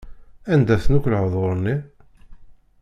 [0.53, 1.75] Anda-ten akk lehduṛ-nni.